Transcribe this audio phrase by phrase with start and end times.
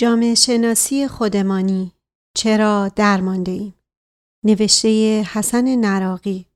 [0.00, 1.92] جامعه شناسی خودمانی.
[2.36, 3.74] چرا درمانده ایم؟
[4.44, 6.46] نوشته حسن نراقی.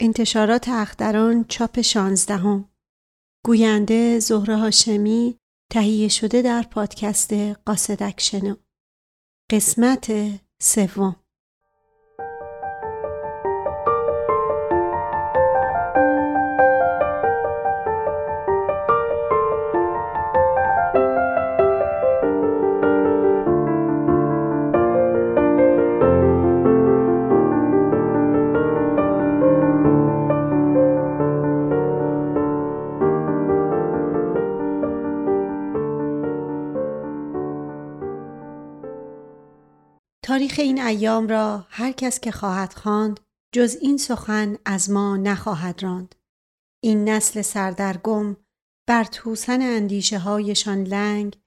[0.00, 2.68] انتشارات اختران چاپ شانزدهم.
[3.44, 5.38] گوینده زهره هاشمی
[5.72, 7.32] تهیه شده در پادکست
[7.66, 8.56] قاصدک شنو
[9.50, 10.12] قسمت
[10.62, 11.16] سوم.
[40.32, 43.20] تاریخ این ایام را هر کس که خواهد خواند
[43.54, 46.14] جز این سخن از ما نخواهد راند.
[46.84, 48.36] این نسل سردرگم
[48.88, 51.38] بر توسن اندیشه هایشان لنگ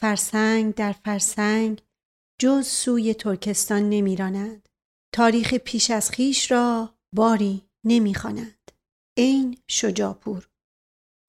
[0.00, 1.82] فرسنگ در فرسنگ
[2.40, 4.68] جز سوی ترکستان نمیراند.
[5.14, 8.70] تاریخ پیش از خیش را باری نمی‌خواند.
[9.18, 10.48] این شجاپور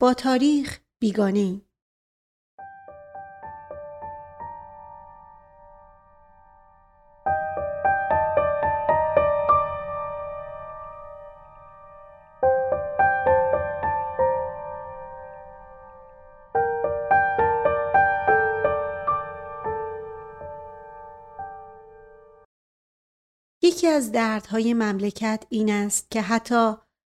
[0.02, 1.62] با تاریخ بیگانه
[23.74, 26.74] یکی از دردهای مملکت این است که حتی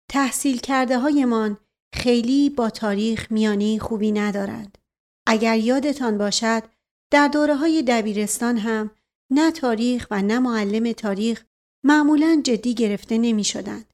[0.09, 1.57] تحصیل کرده هایمان
[1.93, 4.77] خیلی با تاریخ میانی خوبی ندارند.
[5.27, 6.63] اگر یادتان باشد
[7.11, 8.91] در دوره های دبیرستان هم
[9.31, 11.45] نه تاریخ و نه معلم تاریخ
[11.83, 13.93] معمولا جدی گرفته نمی شدند.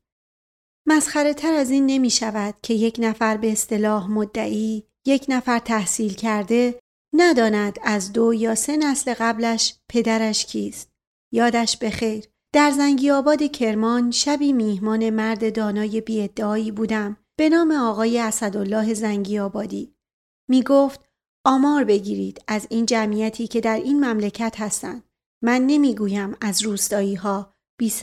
[0.88, 6.14] مسخره تر از این نمی شود که یک نفر به اصطلاح مدعی، یک نفر تحصیل
[6.14, 6.80] کرده
[7.14, 10.92] نداند از دو یا سه نسل قبلش پدرش کیست.
[11.34, 12.33] یادش بخیر.
[12.54, 19.40] در زنگی آباد کرمان شبی میهمان مرد دانای بیادعایی بودم به نام آقای اسدالله زنگی
[19.40, 19.96] آبادی.
[20.50, 21.10] می گفت
[21.46, 25.04] آمار بگیرید از این جمعیتی که در این مملکت هستند.
[25.44, 27.94] من نمی‌گویم از روستایی ها، بی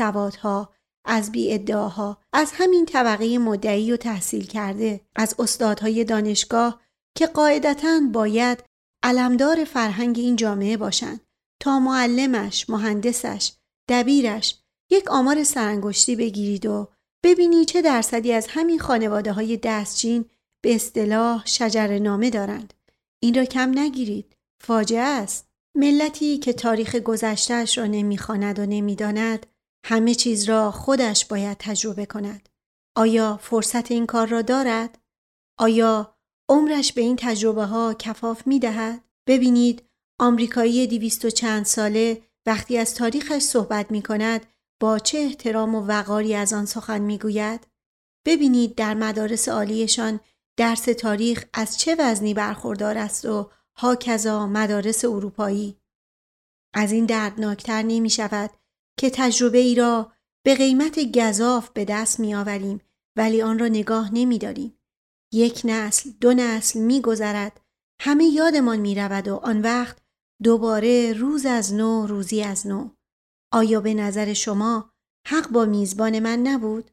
[0.43, 0.73] ها،
[1.05, 6.81] از بی ادعاها، از همین طبقه مدعی و تحصیل کرده، از استادهای دانشگاه
[7.15, 8.65] که قاعدتا باید
[9.03, 11.21] علمدار فرهنگ این جامعه باشند
[11.61, 13.53] تا معلمش، مهندسش،
[13.91, 14.59] دبیرش
[14.91, 16.89] یک آمار سرانگشتی بگیرید و
[17.25, 20.25] ببینی چه درصدی از همین خانواده های دستچین
[20.65, 22.75] به اصطلاح شجر نامه دارند.
[23.23, 24.37] این را کم نگیرید.
[24.61, 25.49] فاجعه است.
[25.77, 29.47] ملتی که تاریخ گذشتهش را نمی‌خواند و نمی‌داند
[29.87, 32.49] همه چیز را خودش باید تجربه کند.
[32.97, 34.99] آیا فرصت این کار را دارد؟
[35.59, 36.15] آیا
[36.49, 39.83] عمرش به این تجربه ها کفاف می دهد؟ ببینید
[40.21, 44.47] آمریکایی دیویست و چند ساله وقتی از تاریخش صحبت می کند
[44.81, 47.67] با چه احترام و وقاری از آن سخن می گوید؟
[48.27, 50.21] ببینید در مدارس عالیشان
[50.57, 55.77] درس تاریخ از چه وزنی برخوردار است و هاکذا مدارس اروپایی.
[56.75, 58.51] از این دردناکتر نمی شود
[58.99, 60.13] که تجربه ای را
[60.45, 62.81] به قیمت گذاف به دست می آوریم
[63.17, 64.81] ولی آن را نگاه نمی داریم.
[65.33, 67.61] یک نسل دو نسل می گذرد
[68.01, 70.00] همه یادمان می رود و آن وقت
[70.43, 72.91] دوباره روز از نو روزی از نو
[73.53, 74.93] آیا به نظر شما
[75.27, 76.91] حق با میزبان من نبود؟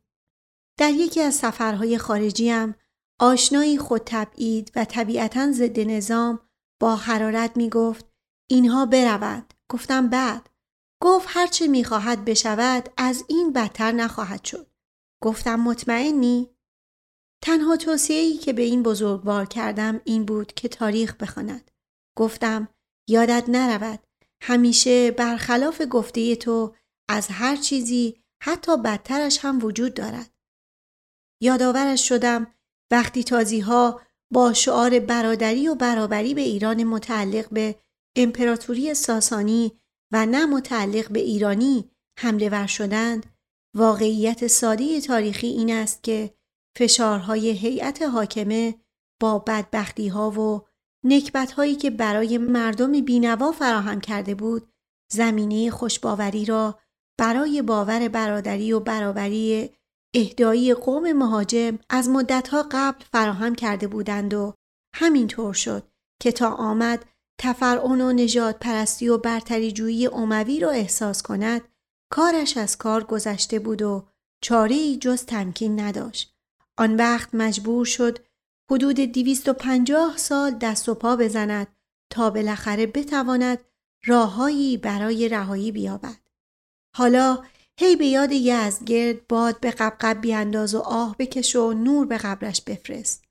[0.80, 2.76] در یکی از سفرهای خارجیم
[3.20, 6.40] آشنایی خود تبعید و طبیعتا ضد نظام
[6.82, 8.06] با حرارت می گفت
[8.50, 9.54] اینها برود.
[9.72, 10.50] گفتم بعد.
[11.02, 14.72] گفت هرچه می خواهد بشود از این بدتر نخواهد شد.
[15.24, 16.50] گفتم مطمئنی؟
[17.44, 21.72] تنها توصیه‌ای که به این بزرگوار کردم این بود که تاریخ بخواند.
[22.18, 22.68] گفتم
[23.08, 24.00] یادت نرود
[24.42, 26.76] همیشه برخلاف گفته تو
[27.10, 30.32] از هر چیزی حتی بدترش هم وجود دارد.
[31.42, 32.54] یادآورش شدم
[32.92, 34.02] وقتی تازی ها
[34.34, 37.76] با شعار برادری و برابری به ایران متعلق به
[38.16, 39.72] امپراتوری ساسانی
[40.14, 43.26] و نه متعلق به ایرانی حمله ور شدند
[43.76, 46.34] واقعیت ساده تاریخی این است که
[46.78, 48.76] فشارهای هیئت حاکمه
[49.20, 50.67] با بدبختی ها و
[51.06, 54.70] نکبت هایی که برای مردم بینوا فراهم کرده بود
[55.12, 56.80] زمینه خوشباوری را
[57.20, 59.70] برای باور برادری و برابری
[60.16, 64.54] اهدایی قوم مهاجم از مدتها قبل فراهم کرده بودند و
[64.96, 65.88] همینطور شد
[66.22, 67.06] که تا آمد
[67.40, 71.62] تفرعون و نجات پرستی و برتری جویی اموی را احساس کند
[72.12, 74.08] کارش از کار گذشته بود و
[74.44, 76.36] چاره جز تمکین نداشت.
[76.78, 78.27] آن وقت مجبور شد
[78.72, 81.68] حدود 250 سال دست و پا بزند
[82.10, 83.60] تا بالاخره بتواند
[84.06, 86.18] راههایی برای رهایی بیابد.
[86.96, 87.44] حالا
[87.78, 92.62] هی به یاد یزدگرد باد به قبقب بیانداز و آه بکش و نور به قبرش
[92.62, 93.26] بفرست.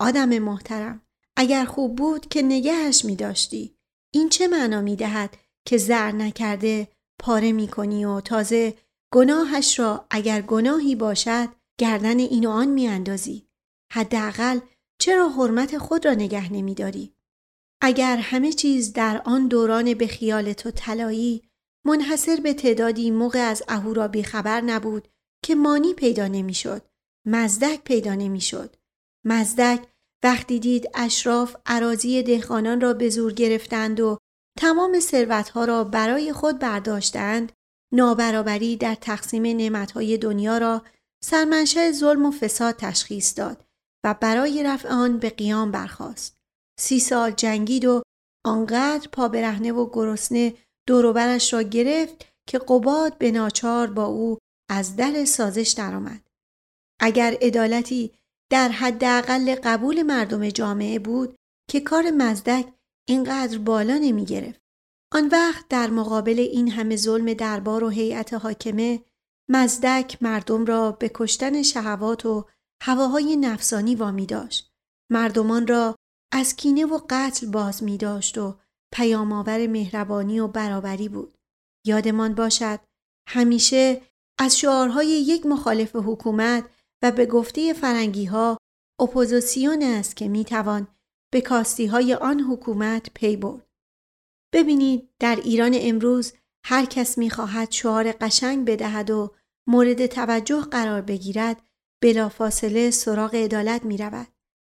[0.00, 1.02] آدم محترم
[1.36, 3.76] اگر خوب بود که نگهش می داشتی.
[4.14, 6.88] این چه معنا می دهد که زر نکرده
[7.18, 8.74] پاره می کنی و تازه
[9.12, 11.48] گناهش را اگر گناهی باشد
[11.78, 13.46] گردن این و آن می اندازی.
[13.92, 14.60] حداقل
[15.06, 17.12] چرا حرمت خود را نگه نمی داری؟
[17.80, 21.42] اگر همه چیز در آن دوران به خیال تو طلایی
[21.84, 25.08] منحصر به تعدادی موقع از اهورا خبر نبود
[25.44, 26.82] که مانی پیدا نمی‌شد
[27.26, 28.76] مزدک پیدا نمی‌شد
[29.24, 29.86] مزدک
[30.24, 34.18] وقتی دید اشراف عراضی دهقانان را به زور گرفتند و
[34.58, 37.52] تمام ثروتها را برای خود برداشتند
[37.92, 40.82] نابرابری در تقسیم نعمتهای دنیا را
[41.24, 43.65] سرمنشه ظلم و فساد تشخیص داد
[44.06, 46.36] و برای رفع آن به قیام برخاست
[46.80, 48.02] سی سال جنگید و
[48.44, 50.54] آنقدر پا برهنه و گرسنه
[50.88, 54.38] دوروبرش را گرفت که قباد به ناچار با او
[54.70, 56.26] از در سازش درآمد.
[57.00, 58.12] اگر عدالتی
[58.52, 61.36] در حداقل قبول مردم جامعه بود
[61.70, 62.66] که کار مزدک
[63.08, 64.60] اینقدر بالا نمی گرفت.
[65.12, 69.02] آن وقت در مقابل این همه ظلم دربار و هیئت حاکمه
[69.50, 72.44] مزدک مردم را به کشتن شهوات و
[72.86, 74.72] هواهای نفسانی وامی داشت.
[75.12, 75.96] مردمان را
[76.32, 78.58] از کینه و قتل باز می داشت و
[78.94, 81.38] پیامآور مهربانی و برابری بود.
[81.86, 82.80] یادمان باشد
[83.28, 84.02] همیشه
[84.38, 86.64] از شعارهای یک مخالف حکومت
[87.02, 88.58] و به گفته فرنگی ها
[89.00, 90.88] اپوزیسیون است که می‌توان
[91.32, 93.66] به کاستی های آن حکومت پی برد.
[94.54, 96.32] ببینید در ایران امروز
[96.64, 99.34] هر کس می‌خواهد شعار قشنگ بدهد و
[99.68, 101.65] مورد توجه قرار بگیرد
[102.02, 104.28] بلافاصله سراغ عدالت می رود.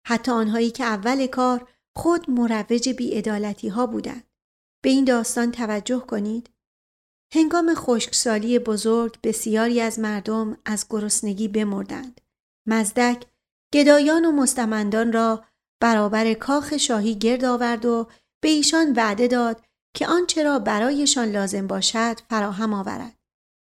[0.07, 4.25] حتی آنهایی که اول کار خود مروج بیعدالتی ها بودند.
[4.85, 6.51] به این داستان توجه کنید.
[7.35, 12.21] هنگام خشکسالی بزرگ بسیاری از مردم از گرسنگی بمردند.
[12.69, 13.27] مزدک
[13.75, 15.45] گدایان و مستمندان را
[15.83, 18.09] برابر کاخ شاهی گرد آورد و
[18.43, 19.65] به ایشان وعده داد
[19.97, 23.19] که آنچه را برایشان لازم باشد فراهم آورد.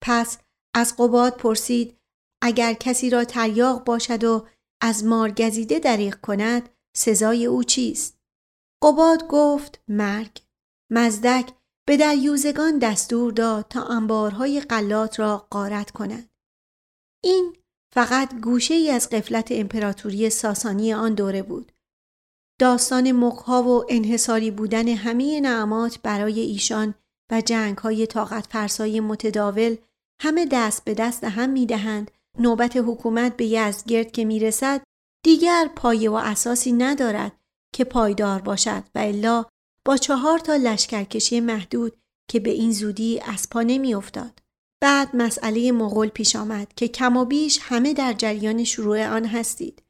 [0.03, 0.37] پس
[0.73, 1.96] از قباد پرسید
[2.41, 4.47] اگر کسی را تریاق باشد و
[4.81, 8.17] از مارگزیده دریغ کند سزای او چیست؟
[8.83, 10.41] قباد گفت مرگ.
[10.91, 11.53] مزدک
[11.87, 16.29] به دریوزگان دستور داد تا انبارهای قلات را قارت کند.
[17.23, 17.55] این
[17.93, 21.71] فقط گوشه ای از قفلت امپراتوری ساسانی آن دوره بود.
[22.59, 26.93] داستان مقها و انحصاری بودن همه نعمات برای ایشان
[27.31, 29.75] و جنگ های طاقت فرسای متداول
[30.21, 34.81] همه دست به دست هم می دهند نوبت حکومت به یزدگرد که می رسد
[35.25, 37.37] دیگر پایه و اساسی ندارد
[37.73, 39.45] که پایدار باشد و الا
[39.85, 41.97] با چهار تا لشکرکشی محدود
[42.29, 44.39] که به این زودی از پا نمی افتاد.
[44.81, 49.83] بعد مسئله مغول پیش آمد که کم و بیش همه در جریان شروع آن هستید.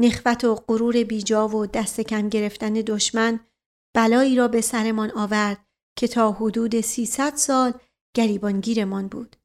[0.00, 3.40] نخوت و غرور بیجا و دست کم گرفتن دشمن
[3.96, 5.66] بلایی را به سرمان آورد
[5.98, 7.72] که تا حدود 300 سال
[8.16, 9.36] گریبانگیرمان بود.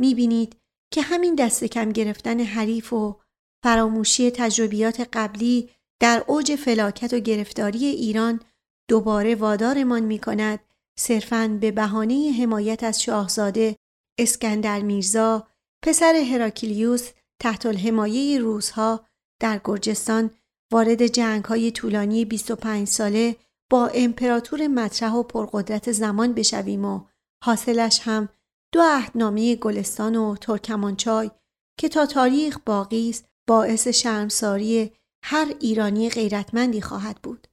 [0.00, 0.56] می‌بینید
[0.92, 3.20] که همین دست کم گرفتن حریف و
[3.64, 8.40] فراموشی تجربیات قبلی در اوج فلاکت و گرفتاری ایران
[8.88, 10.60] دوباره وادارمان می کند
[10.98, 13.76] صرفاً به بهانه حمایت از شاهزاده
[14.18, 15.48] اسکندر میرزا
[15.84, 19.06] پسر هراکلیوس تحت الحمایه روزها
[19.40, 20.30] در گرجستان
[20.72, 23.36] وارد جنگ های طولانی 25 ساله
[23.70, 27.00] با امپراتور مطرح و پرقدرت زمان بشویم و
[27.44, 28.28] حاصلش هم
[28.72, 31.30] دو عهدنامه گلستان و ترکمانچای
[31.78, 34.92] که تا تاریخ باقی است باعث شرمساری
[35.24, 37.48] هر ایرانی غیرتمندی خواهد بود.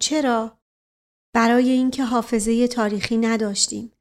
[0.00, 0.58] چرا؟
[1.34, 3.92] برای اینکه حافظه تاریخی نداشتیم.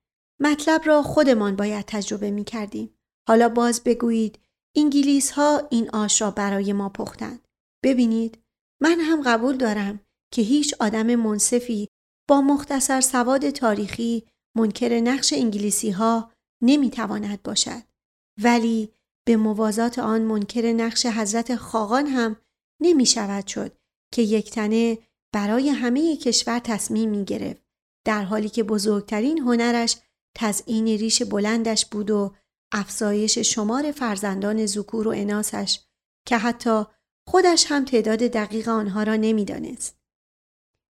[0.41, 2.96] مطلب را خودمان باید تجربه می کردیم.
[3.27, 4.39] حالا باز بگویید
[4.75, 7.48] انگلیس ها این آش را برای ما پختند.
[7.84, 8.39] ببینید
[8.82, 10.00] من هم قبول دارم
[10.34, 11.88] که هیچ آدم منصفی
[12.29, 14.27] با مختصر سواد تاریخی
[14.58, 17.82] منکر نقش انگلیسی ها نمی تواند باشد.
[18.44, 18.94] ولی
[19.25, 22.36] به موازات آن منکر نقش حضرت خاقان هم
[22.82, 23.78] نمی شود شد
[24.13, 24.98] که یک تنه
[25.34, 27.62] برای همه کشور تصمیم می گرفت
[28.06, 29.98] در حالی که بزرگترین هنرش
[30.36, 32.36] تزئین ریش بلندش بود و
[32.72, 35.80] افزایش شمار فرزندان زکور و اناسش
[36.28, 36.84] که حتی
[37.28, 40.00] خودش هم تعداد دقیق آنها را نمی‌دانست.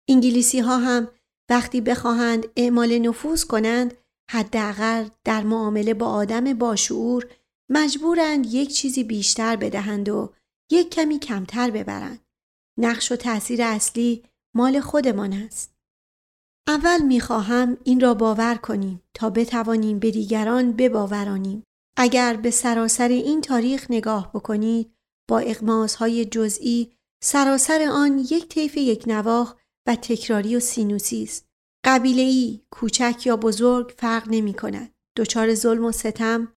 [0.08, 1.08] انگلیسی ها هم
[1.50, 3.94] وقتی بخواهند اعمال نفوذ کنند
[4.32, 7.26] حداقل در معامله با آدم باشعور
[7.68, 10.32] مجبورند یک چیزی بیشتر بدهند و
[10.70, 12.20] یک کمی کمتر ببرند.
[12.78, 14.22] نقش و تأثیر اصلی
[14.54, 15.74] مال خودمان است.
[16.68, 21.62] اول می‌خواهم این را باور کنیم تا بتوانیم به دیگران بباورانیم.
[21.96, 24.94] اگر به سراسر این تاریخ نگاه بکنید
[25.28, 29.54] با اقماس جزئی سراسر آن یک طیف یک نواخ
[29.86, 31.51] و تکراری و سینوسی است.
[31.84, 34.94] قبیله ای، کوچک یا بزرگ فرق نمی کند.
[35.16, 36.52] دچار ظلم و ستم،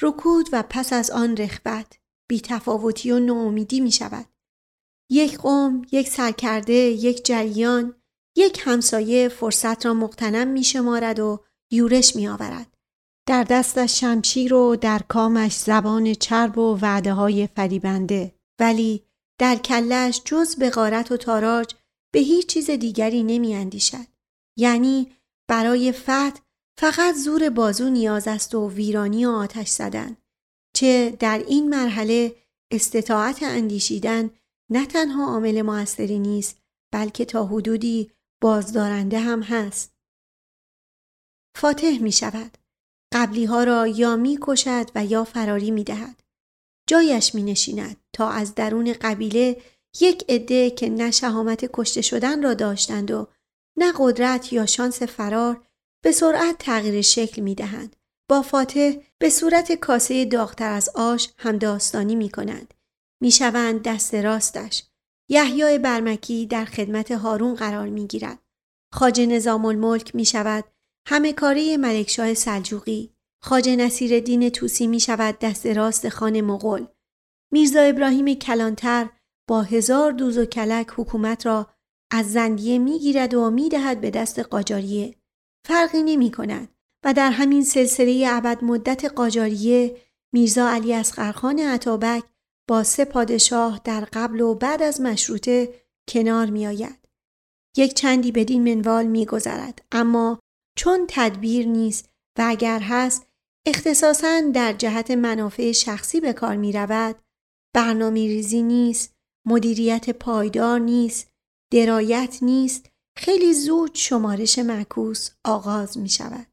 [0.00, 4.26] رکود و پس از آن رخبت، بیتفاوتی و ناامیدی می شود.
[5.10, 7.94] یک قوم، یک سرکرده، یک جریان،
[8.36, 12.76] یک همسایه فرصت را مقتنم می شمارد و یورش می آورد.
[13.28, 19.04] در دستش شمشیر و در کامش زبان چرب و وعده های فریبنده ولی
[19.38, 21.74] در کلش جز به غارت و تاراج
[22.12, 24.06] به هیچ چیز دیگری نمی اندیشد.
[24.56, 25.12] یعنی
[25.48, 26.40] برای فتح
[26.78, 30.16] فقط زور بازو نیاز است و ویرانی و آتش زدن.
[30.74, 32.36] چه در این مرحله
[32.70, 34.30] استطاعت اندیشیدن
[34.70, 36.58] نه تنها عامل موثری نیست
[36.92, 38.10] بلکه تا حدودی
[38.42, 39.92] بازدارنده هم هست.
[41.56, 42.58] فاتح می شود.
[43.12, 46.22] قبلی ها را یا می کشد و یا فراری می دهد.
[46.88, 49.62] جایش می نشیند تا از درون قبیله
[50.00, 53.28] یک عده که نه شهامت کشته شدن را داشتند و
[53.80, 55.66] نه قدرت یا شانس فرار
[56.04, 57.96] به سرعت تغییر شکل می دهند.
[58.28, 62.74] با فاتح به صورت کاسه داغتر از آش هم داستانی می کنند.
[63.22, 64.84] می شوند دست راستش.
[65.28, 68.38] یحیای برمکی در خدمت هارون قرار می گیرد.
[68.94, 70.64] خاج نظام الملک می شود
[71.08, 73.14] همه کاری ملکشاه سلجوقی.
[73.42, 76.86] خاج نصیر دین توسی می شود دست راست خان مغول.
[77.52, 79.10] میرزا ابراهیم کلانتر
[79.48, 81.66] با هزار دوز و کلک حکومت را
[82.10, 85.14] از زندیه می گیرد و می دهد به دست قاجاریه.
[85.68, 86.68] فرقی نمی کند
[87.04, 89.96] و در همین سلسله ابد مدت قاجاریه
[90.32, 92.24] میرزا علی اسقرخان عطابک
[92.68, 95.74] با سه پادشاه در قبل و بعد از مشروطه
[96.08, 96.98] کنار می آید.
[97.76, 99.82] یک چندی بدین منوال می گذرد.
[99.92, 100.40] اما
[100.76, 103.26] چون تدبیر نیست و اگر هست
[103.66, 107.16] اختصاصا در جهت منافع شخصی به کار می رود
[107.74, 109.14] برنامه ریزی نیست
[109.46, 111.29] مدیریت پایدار نیست
[111.72, 116.46] درایت نیست خیلی زود شمارش معکوس آغاز می شود.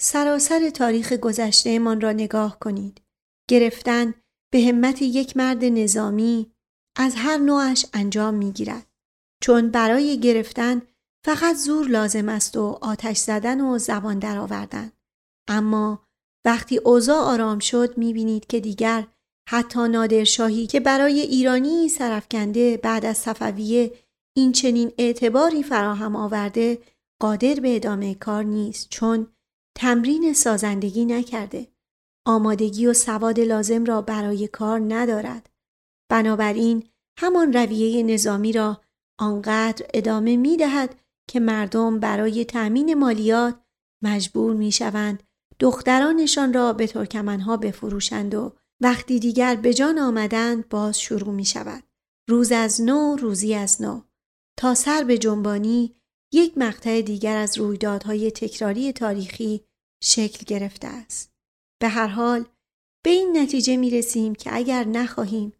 [0.00, 3.00] سراسر تاریخ گذشته را نگاه کنید.
[3.50, 4.14] گرفتن
[4.52, 6.52] به همت یک مرد نظامی
[6.96, 8.86] از هر نوعش انجام می گیرد.
[9.42, 10.82] چون برای گرفتن
[11.24, 14.92] فقط زور لازم است و آتش زدن و زبان درآوردن.
[15.48, 16.06] اما
[16.44, 19.06] وقتی اوضاع آرام شد می بینید که دیگر
[19.52, 23.92] حتی نادرشاهی که برای ایرانی سرفکنده بعد از صفویه
[24.36, 26.78] این چنین اعتباری فراهم آورده
[27.20, 29.26] قادر به ادامه کار نیست چون
[29.76, 31.66] تمرین سازندگی نکرده.
[32.26, 35.50] آمادگی و سواد لازم را برای کار ندارد.
[36.10, 36.84] بنابراین
[37.18, 38.80] همان رویه نظامی را
[39.18, 40.94] آنقدر ادامه می دهد
[41.28, 43.54] که مردم برای تأمین مالیات
[44.02, 45.22] مجبور می شوند
[45.58, 51.82] دخترانشان را به ترکمنها بفروشند و وقتی دیگر به جان آمدند باز شروع می شود.
[52.28, 54.02] روز از نو روزی از نو.
[54.58, 55.94] تا سر به جنبانی
[56.32, 59.64] یک مقطع دیگر از رویدادهای تکراری تاریخی
[60.02, 61.32] شکل گرفته است.
[61.82, 62.44] به هر حال
[63.04, 65.52] به این نتیجه می رسیم که اگر نخواهیم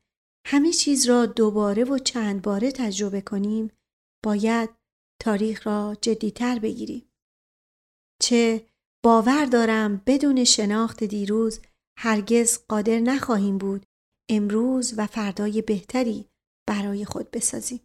[0.46, 3.70] همه چیز را دوباره و چند باره تجربه کنیم
[4.24, 4.70] باید
[5.20, 7.08] تاریخ را جدیتر بگیریم.
[8.22, 8.66] چه
[9.04, 11.60] باور دارم بدون شناخت دیروز
[11.98, 13.86] هرگز قادر نخواهیم بود
[14.30, 16.28] امروز و فردای بهتری
[16.68, 17.80] برای خود بسازیم.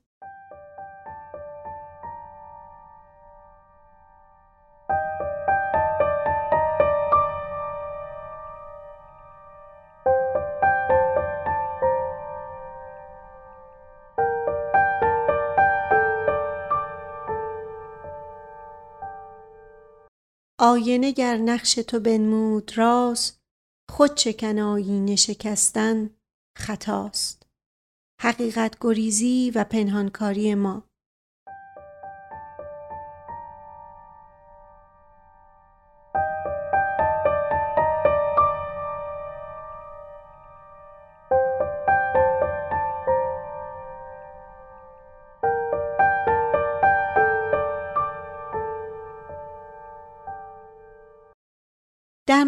[20.60, 23.37] آینه گر نقش تو بنمود راست
[23.98, 26.10] خود چکن آینه شکستن
[26.58, 27.44] خطاست.
[28.22, 30.87] حقیقت گریزی و پنهانکاری ما.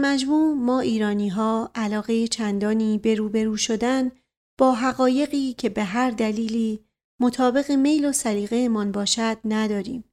[0.02, 4.12] مجموع ما ایرانی ها علاقه چندانی به روبرو شدن
[4.60, 6.86] با حقایقی که به هر دلیلی
[7.22, 10.04] مطابق میل و سلیقه من باشد نداریم.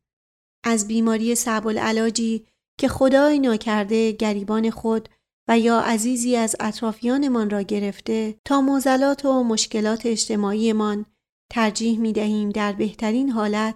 [0.65, 2.47] از بیماری صعب العلاجی
[2.79, 5.09] که خدای ناکرده گریبان خود
[5.49, 11.07] و یا عزیزی از اطرافیانمان را گرفته تا موزلات و مشکلات اجتماعیمان
[11.51, 13.75] ترجیح می دهیم در بهترین حالت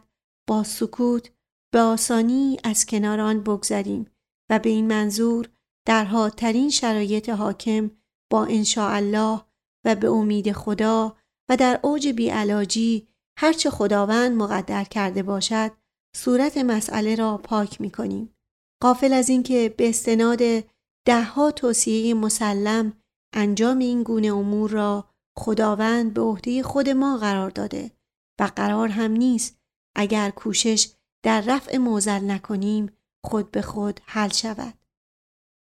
[0.49, 1.31] با سکوت
[1.73, 4.07] به آسانی از کنار آن بگذریم
[4.51, 5.49] و به این منظور
[5.91, 7.91] در حادترین شرایط حاکم
[8.33, 9.41] با الله
[9.85, 11.17] و به امید خدا
[11.49, 15.71] و در اوج بیعلاجی هرچه خداوند مقدر کرده باشد
[16.17, 18.35] صورت مسئله را پاک می کنیم.
[18.83, 20.41] قافل از اینکه به استناد
[21.07, 22.93] دهها توصیه مسلم
[23.35, 27.91] انجام این گونه امور را خداوند به عهده خود ما قرار داده
[28.41, 29.59] و قرار هم نیست
[29.97, 30.89] اگر کوشش
[31.25, 32.93] در رفع موزل نکنیم
[33.25, 34.80] خود به خود حل شود.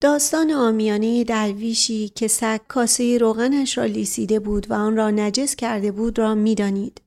[0.00, 5.92] داستان آمیانه درویشی که سگ کاسه روغنش را لیسیده بود و آن را نجس کرده
[5.92, 7.02] بود را می‌دانید.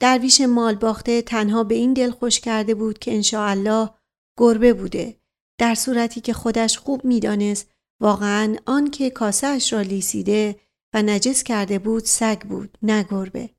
[0.00, 3.90] درویش مال باخته تنها به این دل خوش کرده بود که الله
[4.38, 5.16] گربه بوده
[5.58, 10.60] در صورتی که خودش خوب می‌دانست واقعا آن که کاسهش را لیسیده
[10.94, 13.50] و نجس کرده بود سگ بود نه گربه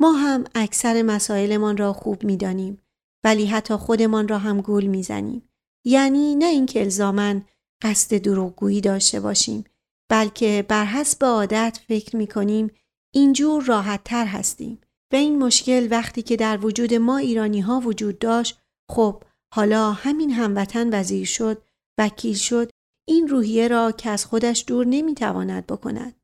[0.00, 2.82] ما هم اکثر مسائلمان را خوب می‌دانیم
[3.24, 5.48] ولی حتی خودمان را هم گول می‌زنیم
[5.84, 7.44] یعنی نه اینکه الزامن
[7.86, 9.64] قصد دروغگویی داشته باشیم
[10.10, 12.70] بلکه بر حسب عادت فکر می کنیم
[13.14, 14.80] اینجور راحت تر هستیم.
[15.12, 18.58] و این مشکل وقتی که در وجود ما ایرانی ها وجود داشت
[18.90, 19.22] خب
[19.54, 21.62] حالا همین هموطن وزیر شد
[21.98, 22.70] وکیل شد
[23.08, 26.14] این روحیه را که از خودش دور نمی‌تواند بکند.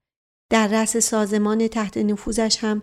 [0.51, 2.83] در رأس سازمان تحت نفوذش هم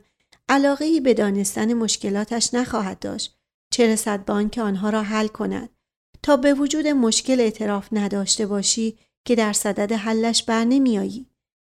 [0.50, 3.38] علاقه به دانستن مشکلاتش نخواهد داشت.
[3.74, 5.70] چه رسد به آنها را حل کند؟
[6.24, 11.28] تا به وجود مشکل اعتراف نداشته باشی که در صدد حلش بر نمیایی.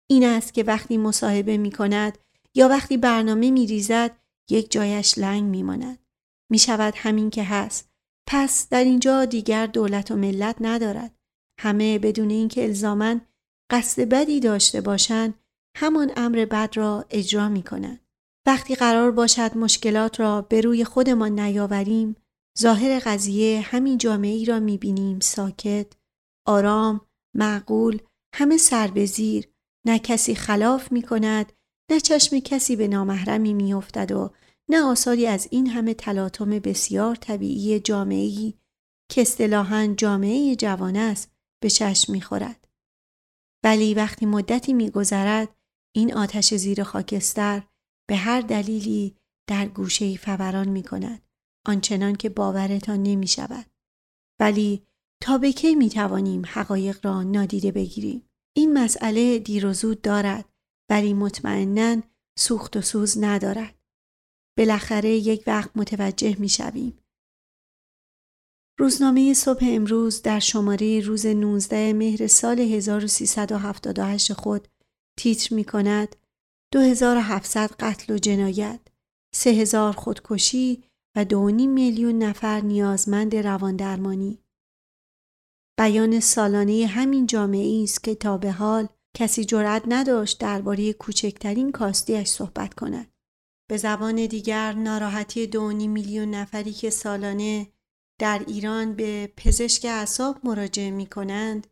[0.07, 2.17] این است که وقتی مصاحبه می کند
[2.55, 4.12] یا وقتی برنامه می ریزد
[4.50, 6.00] یک جایش لنگ می ماند.
[6.50, 7.89] می شود همین که هست.
[8.27, 11.15] پس در اینجا دیگر دولت و ملت ندارد.
[11.59, 13.21] همه بدون اینکه الزامن
[13.69, 15.33] قصد بدی داشته باشند
[15.75, 18.00] همان امر بد را اجرا می کنند.
[18.45, 22.15] وقتی قرار باشد مشکلات را به روی خودمان نیاوریم
[22.60, 25.93] ظاهر قضیه همین جامعه ای را می‌بینیم ساکت،
[26.48, 27.01] آرام،
[27.36, 28.00] معقول،
[28.36, 29.49] همه سر به زیر،
[29.86, 31.54] نه کسی خلاف می کند،
[31.91, 34.34] نه چشم کسی به نامحرمی میافتد و
[34.69, 38.60] نه آثاری از این همه تلاطم بسیار طبیعی جامعی
[39.12, 41.32] که اصطلاحا جامعه جوان است
[41.63, 42.67] به چشم می‌خورد.
[43.63, 45.56] ولی وقتی مدتی میگذرد
[45.95, 47.63] این آتش زیر خاکستر
[48.10, 49.15] به هر دلیلی
[49.49, 51.22] در گوشه فوران می کند.
[51.65, 53.65] آنچنان که باورتان نمی شود.
[54.39, 54.84] ولی
[55.21, 60.45] تا به کی می توانیم حقایق را نادیده بگیریم؟ این مسئله دیر و زود دارد
[60.89, 62.02] ولی مطمئنا
[62.39, 63.76] سوخت و سوز ندارد.
[64.58, 66.99] بالاخره یک وقت متوجه می شویم.
[68.80, 74.67] روزنامه صبح امروز در شماره روز 19 مهر سال 1378 خود
[75.19, 76.15] تیتر می کند
[76.73, 78.80] 2700 قتل و جنایت
[79.36, 80.84] 3000 خودکشی
[81.15, 84.39] و دو میلیون نفر نیازمند رواندرمانی.
[85.80, 92.28] بیان سالانه همین جامعه است که تا به حال کسی جرأت نداشت درباره کوچکترین کاستیش
[92.28, 93.12] صحبت کند.
[93.69, 97.67] به زبان دیگر ناراحتی دو میلیون نفری که سالانه
[98.19, 101.67] در ایران به پزشک اعصاب مراجعه می کنند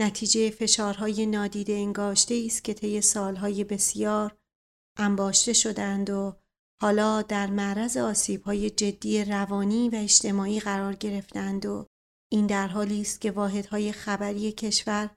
[0.00, 4.36] نتیجه فشارهای نادیده انگاشته است که طی سالهای بسیار
[4.98, 6.36] انباشته شدند و
[6.82, 7.96] حالا در معرض
[8.44, 11.86] های جدی روانی و اجتماعی قرار گرفتند و
[12.32, 15.10] این در حالی است که واحدهای خبری کشور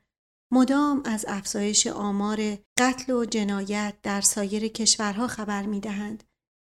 [0.53, 6.23] مدام از افزایش آمار قتل و جنایت در سایر کشورها خبر می دهند.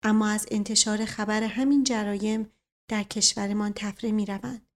[0.03, 2.51] اما از انتشار خبر همین جرایم
[2.89, 4.67] در کشورمان تفره می روند.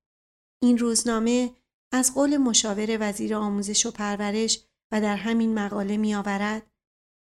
[0.64, 1.52] این روزنامه
[1.94, 4.60] از قول مشاور وزیر آموزش و پرورش
[4.92, 6.72] و در همین مقاله می آورد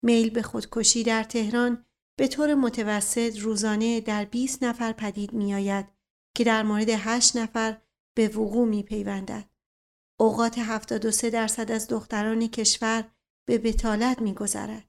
[0.05, 1.85] میل به خودکشی در تهران
[2.21, 5.87] به طور متوسط روزانه در 20 نفر پدید می آید
[6.37, 7.83] که در مورد 8 نفر
[8.17, 9.51] به وقوع می پیوندد.
[10.21, 13.11] اوقات 73 درصد از دختران کشور
[13.49, 14.89] به بتالت می گذرد.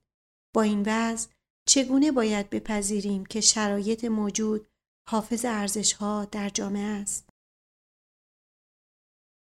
[0.55, 1.29] با این وضع
[1.67, 4.67] چگونه باید بپذیریم که شرایط موجود
[5.09, 7.29] حافظ ارزش ها در جامعه است؟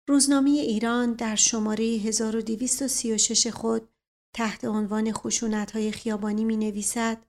[0.09, 3.88] روزنامه ایران در شماره 1236 خود
[4.35, 7.27] تحت عنوان خشونت های خیابانی می نویسد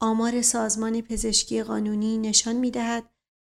[0.00, 3.10] آمار سازمان پزشکی قانونی نشان می دهد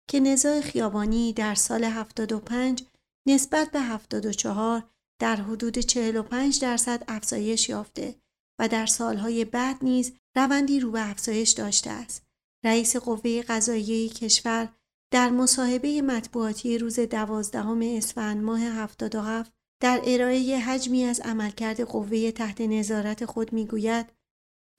[0.09, 2.83] که نزاع خیابانی در سال 75
[3.27, 4.89] نسبت به 74
[5.21, 8.15] در حدود 45 درصد افزایش یافته
[8.59, 12.23] و در سالهای بعد نیز روندی رو به افزایش داشته است.
[12.65, 14.69] رئیس قوه قضاییه کشور
[15.13, 22.61] در مصاحبه مطبوعاتی روز دوازدهم اسفند ماه 77 در ارائه حجمی از عملکرد قوه تحت
[22.61, 24.14] نظارت خود می‌گوید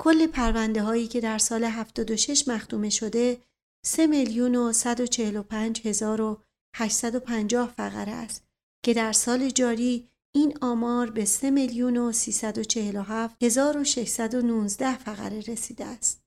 [0.01, 3.43] کل پرونده هایی که در سال 76 مختومه شده
[3.85, 6.43] 3 میلیون و 145 هزار و
[6.77, 8.45] 850 فقره است
[8.85, 16.25] که در سال جاری این آمار به 3 میلیون و 347 1619 فقره رسیده است.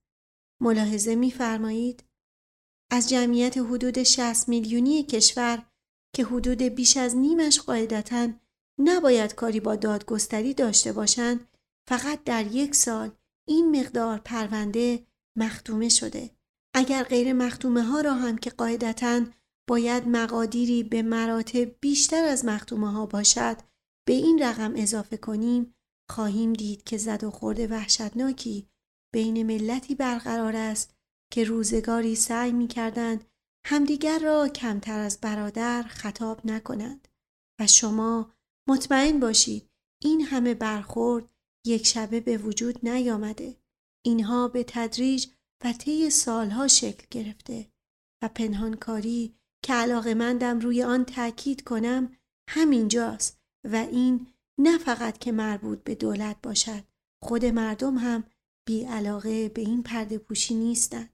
[0.61, 2.03] ملاحظه می‌فرمایید
[2.91, 5.65] از جمعیت حدود 60 میلیونی کشور
[6.15, 8.29] که حدود بیش از نیمش قاعدتا
[8.79, 11.47] نباید کاری با دادگستری داشته باشند
[11.89, 13.11] فقط در یک سال
[13.49, 15.07] این مقدار پرونده
[15.37, 16.31] مختومه شده.
[16.75, 19.25] اگر غیر مختومه ها را هم که قاعدتا
[19.69, 23.57] باید مقادیری به مراتب بیشتر از مختومه ها باشد
[24.07, 25.75] به این رقم اضافه کنیم
[26.09, 28.69] خواهیم دید که زد و خورده وحشتناکی
[29.13, 30.95] بین ملتی برقرار است
[31.33, 33.25] که روزگاری سعی می کردند
[33.65, 37.07] همدیگر را کمتر از برادر خطاب نکنند.
[37.61, 38.33] و شما
[38.69, 39.69] مطمئن باشید
[40.03, 41.29] این همه برخورد
[41.65, 43.55] یک شبه به وجود نیامده.
[44.05, 45.27] اینها به تدریج
[45.63, 47.71] و طی سالها شکل گرفته
[48.23, 52.17] و پنهانکاری که علاقه مندم روی آن تاکید کنم
[52.49, 54.27] همینجاست و این
[54.59, 56.83] نه فقط که مربوط به دولت باشد
[57.23, 58.23] خود مردم هم
[58.67, 61.13] بی علاقه به این پرده پوشی نیستند.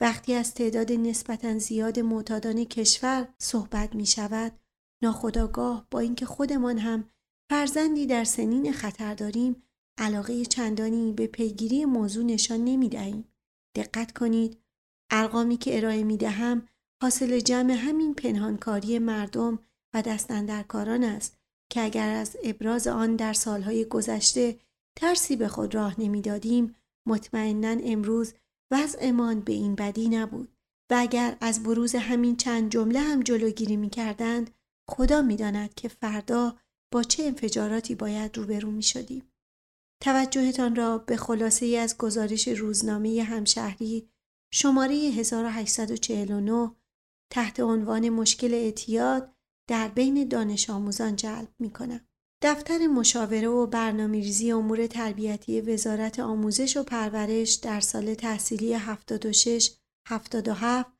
[0.00, 4.60] وقتی از تعداد نسبتا زیاد معتادان کشور صحبت می شود
[5.02, 7.10] ناخداگاه با اینکه خودمان هم
[7.50, 9.62] فرزندی در سنین خطر داریم
[10.02, 13.24] علاقه چندانی به پیگیری موضوع نشان نمی دهیم.
[13.76, 14.58] دقت کنید
[15.10, 16.68] ارقامی که ارائه می دهم
[17.02, 19.58] حاصل جمع همین پنهانکاری مردم
[19.94, 21.38] و دستندرکاران است
[21.72, 24.58] که اگر از ابراز آن در سالهای گذشته
[24.96, 26.74] ترسی به خود راه نمی‌دادیم
[27.06, 28.34] مطمئنا امروز
[28.70, 30.48] وضعمان به این بدی نبود
[30.90, 34.50] و اگر از بروز همین چند جمله هم جلوگیری می کردند
[34.90, 36.56] خدا می داند که فردا
[36.92, 39.31] با چه انفجاراتی باید روبرو می شدیم.
[40.02, 44.08] توجهتان را به خلاصه ای از گزارش روزنامه همشهری
[44.52, 46.70] شماره 1849
[47.32, 49.34] تحت عنوان مشکل اعتیاد
[49.68, 52.00] در بین دانش آموزان جلب می کنم.
[52.42, 59.76] دفتر مشاوره و برنامه‌ریزی امور تربیتی وزارت آموزش و پرورش در سال تحصیلی 76
[60.08, 60.90] 77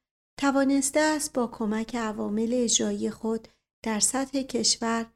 [0.40, 3.48] توانسته است با کمک عوامل اجرایی خود
[3.84, 5.06] در سطح کشور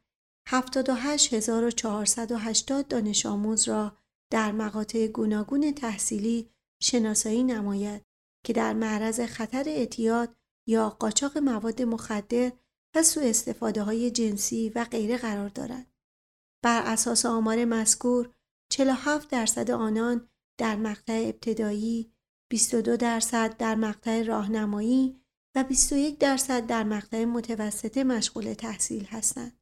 [0.48, 3.98] 78480 دانش آموز را
[4.32, 6.50] در مقاطع گوناگون تحصیلی
[6.82, 8.02] شناسایی نماید
[8.44, 10.36] که در معرض خطر اعتیاد
[10.68, 12.52] یا قاچاق مواد مخدر
[12.94, 15.92] و سوء استفاده های جنسی و غیره قرار دارند.
[16.64, 18.34] بر اساس آمار مذکور
[18.72, 20.28] 47 درصد آنان
[20.58, 22.12] در مقطع ابتدایی،
[22.50, 25.20] 22 درصد در مقطع راهنمایی
[25.56, 29.55] و 21 درصد در مقطع متوسطه مشغول تحصیل هستند.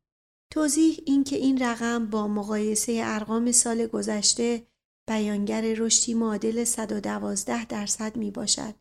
[0.54, 4.66] توضیح این که این رقم با مقایسه ارقام سال گذشته
[5.08, 8.74] بیانگر رشدی معادل 112 درصد می باشد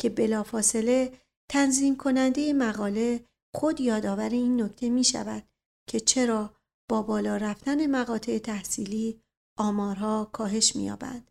[0.00, 1.12] که بلافاصله
[1.50, 3.24] تنظیم کننده مقاله
[3.56, 5.42] خود یادآور این نکته می شود
[5.88, 6.54] که چرا
[6.90, 9.20] با بالا رفتن مقاطع تحصیلی
[9.58, 11.30] آمارها کاهش می‌یابند.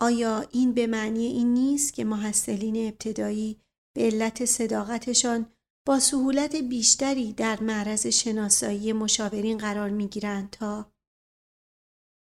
[0.00, 3.60] آیا این به معنی این نیست که محصلین ابتدایی
[3.96, 5.46] به علت صداقتشان
[5.86, 10.92] با سهولت بیشتری در معرض شناسایی مشاورین قرار می‌گیرند تا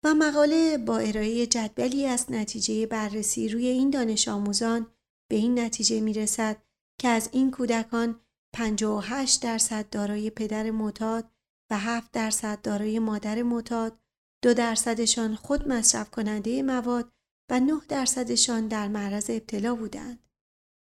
[0.03, 4.87] و مقاله با ارائه جدولی از نتیجه بررسی روی این دانش آموزان
[5.29, 6.57] به این نتیجه می رسد
[6.99, 8.19] که از این کودکان
[8.53, 11.31] 58 درصد دارای پدر معتاد
[11.71, 13.99] و 7 درصد دارای مادر معتاد،
[14.43, 17.11] دو درصدشان خود مصرف کننده مواد
[17.49, 20.19] و 9 درصدشان در معرض ابتلا بودند.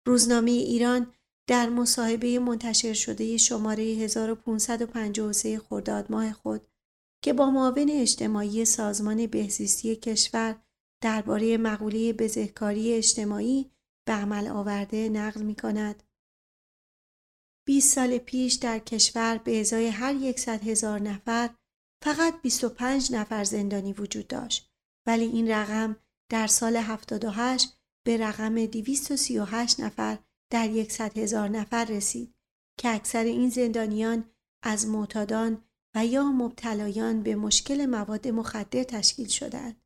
[0.07, 1.13] روزنامه ایران
[1.47, 6.67] در مصاحبه منتشر شده شماره 1553 خرداد ماه خود
[7.23, 10.61] که با معاون اجتماعی سازمان بهزیستی کشور
[11.03, 13.71] درباره مقوله بزهکاری اجتماعی
[14.07, 16.03] به عمل آورده نقل می کند.
[17.67, 21.49] 20 سال پیش در کشور به ازای هر یکصد هزار نفر
[22.03, 24.71] فقط 25 نفر زندانی وجود داشت
[25.07, 25.95] ولی این رقم
[26.31, 30.17] در سال 78 به رقم 238 نفر
[30.53, 32.35] در یکصد هزار نفر رسید
[32.79, 34.31] که اکثر این زندانیان
[34.63, 35.63] از معتادان
[35.95, 39.81] و یا مبتلایان به مشکل مواد مخدر تشکیل شدند.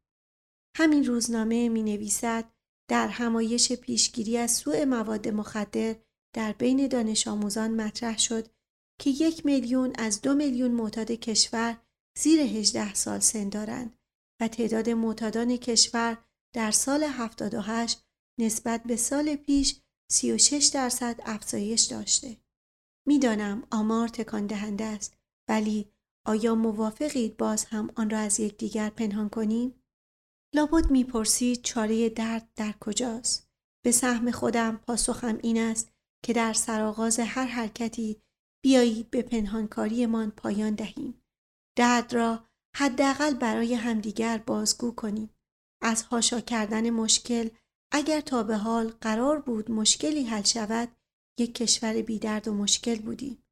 [0.77, 2.45] همین روزنامه می نویسد
[2.89, 5.95] در همایش پیشگیری از سوء مواد مخدر
[6.36, 8.47] در بین دانش آموزان مطرح شد
[8.99, 11.77] که یک میلیون از دو میلیون معتاد کشور
[12.17, 13.97] زیر 18 سال سن دارند
[14.41, 16.17] و تعداد معتادان کشور
[16.56, 18.03] در سال 78
[18.39, 22.38] نسبت به سال پیش 36 درصد افزایش داشته.
[23.08, 25.17] می‌دانم آمار تکان دهنده است
[25.50, 25.91] ولی
[26.26, 29.84] آیا موافقید باز هم آن را از یکدیگر پنهان کنیم؟
[30.56, 33.48] لابد می‌پرسید چاره درد در کجاست؟
[33.86, 35.91] به سهم خودم پاسخم این است
[36.24, 38.22] که در سرآغاز هر حرکتی
[38.63, 41.22] بیایید به پنهانکاریمان پایان دهیم.
[41.78, 45.30] درد را حداقل برای همدیگر بازگو کنیم.
[45.82, 47.50] از هاشا کردن مشکل
[47.91, 50.89] اگر تا به حال قرار بود مشکلی حل شود
[51.39, 53.43] یک کشور بیدرد و مشکل بودیم.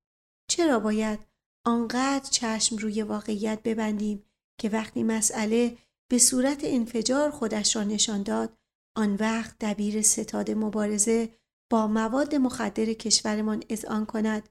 [0.49, 1.19] چرا باید
[1.65, 4.25] آنقدر چشم روی واقعیت ببندیم
[4.61, 5.77] که وقتی مسئله
[6.11, 8.57] به صورت انفجار خودش را نشان داد
[8.97, 11.29] آن وقت دبیر ستاد مبارزه
[11.71, 14.49] با مواد مخدر کشورمان اذعان کند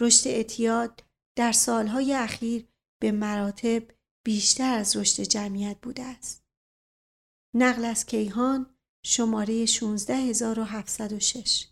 [0.00, 1.04] رشد اعتیاد
[1.38, 2.68] در سالهای اخیر
[3.02, 3.82] به مراتب
[4.26, 6.44] بیشتر از رشد جمعیت بوده است.
[7.54, 8.75] نقل از کیهان
[9.08, 11.66] شماره 16706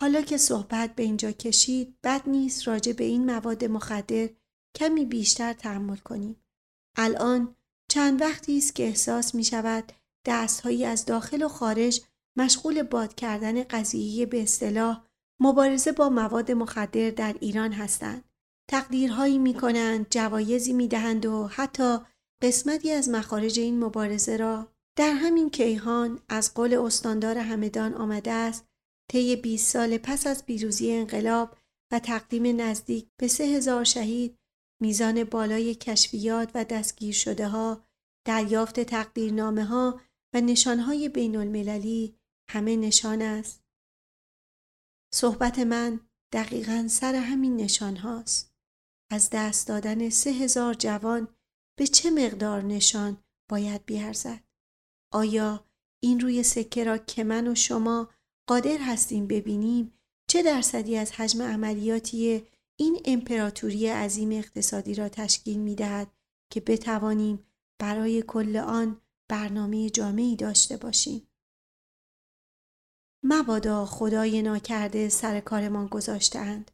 [0.00, 4.28] حالا که صحبت به اینجا کشید بد نیست راجع به این مواد مخدر
[4.76, 6.45] کمی بیشتر تحمل کنیم.
[6.96, 7.56] الان
[7.90, 9.92] چند وقتی است که احساس می شود
[10.26, 12.00] دستهایی از داخل و خارج
[12.36, 15.04] مشغول باد کردن قضیه به اصطلاح
[15.40, 18.24] مبارزه با مواد مخدر در ایران هستند.
[18.70, 21.98] تقدیرهایی می کنند، جوایزی می دهند و حتی
[22.42, 28.64] قسمتی از مخارج این مبارزه را در همین کیهان از قول استاندار همدان آمده است
[29.10, 31.56] طی 20 سال پس از پیروزی انقلاب
[31.92, 34.35] و تقدیم نزدیک به سه هزار شهید
[34.80, 37.86] میزان بالای کشفیات و دستگیر شده ها
[38.26, 40.00] دریافت تقدیرنامه ها
[40.34, 42.18] و نشانهای بین المللی
[42.50, 43.64] همه نشان است.
[45.14, 46.00] صحبت من
[46.32, 48.54] دقیقا سر همین نشان هاست.
[49.10, 51.28] از دست دادن سه هزار جوان
[51.78, 54.44] به چه مقدار نشان باید بیارزد؟
[55.12, 55.66] آیا
[56.02, 58.10] این روی سکه را که من و شما
[58.48, 59.92] قادر هستیم ببینیم
[60.30, 66.12] چه درصدی از حجم عملیاتی این امپراتوری عظیم اقتصادی را تشکیل می دهد
[66.52, 67.46] که بتوانیم
[67.78, 71.28] برای کل آن برنامه جامعی داشته باشیم.
[73.22, 76.70] مبادا خدای ناکرده سر کارمان گذاشتهاند.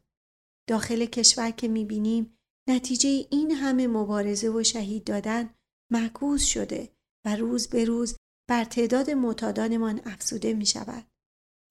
[0.69, 2.37] داخل کشور که می بینیم
[2.69, 5.49] نتیجه این همه مبارزه و شهید دادن
[5.91, 6.89] معکوس شده
[7.25, 8.15] و روز به روز
[8.49, 11.05] بر تعداد معتادانمان افزوده می شود.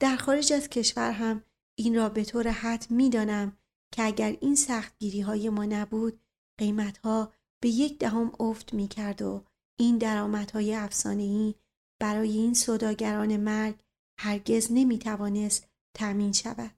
[0.00, 1.44] در خارج از کشور هم
[1.78, 3.56] این را به طور حتم می دانم
[3.92, 6.20] که اگر این سختگیری های ما نبود
[6.58, 9.44] قیمت ها به یک دهم افت می کرد و
[9.78, 11.54] این درآمدهای افسانه‌ای
[12.00, 13.80] برای این صداگران مرگ
[14.18, 16.74] هرگز نمی توانست تأمین شود.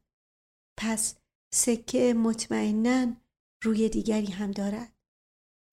[0.78, 1.14] پس
[1.54, 3.12] سکه مطمئنا
[3.62, 4.92] روی دیگری هم دارد.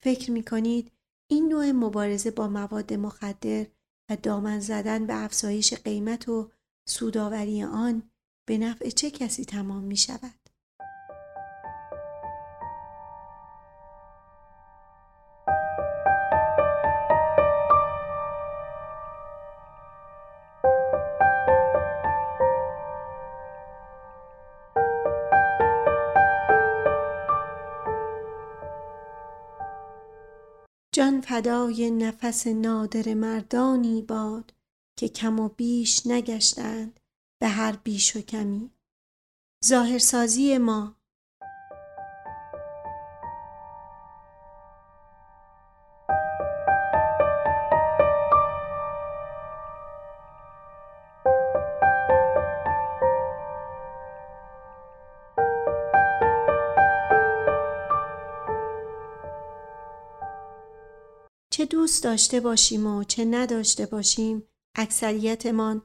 [0.04, 0.92] فکر می کنید
[1.32, 3.66] این نوع مبارزه با مواد مخدر
[4.10, 6.52] و دامن زدن به افزایش قیمت و
[6.88, 8.12] سوداوری آن
[8.48, 10.41] به نفع چه کسی تمام می شود؟
[31.42, 34.54] فدای نفس نادر مردانی باد
[34.98, 37.00] که کم و بیش نگشتند
[37.42, 38.72] به هر بیش و کمی.
[39.66, 40.96] ظاهرسازی ما
[61.62, 64.44] چه دوست داشته باشیم و چه نداشته باشیم
[64.76, 65.82] اکثریتمان